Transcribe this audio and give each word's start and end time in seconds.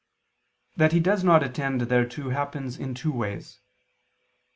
That 0.77 0.93
he 0.93 0.99
does 0.99 1.23
not 1.23 1.43
attend 1.43 1.81
thereto 1.81 2.31
happens 2.33 2.75
in 2.75 2.95
two 2.95 3.11
ways. 3.11 3.59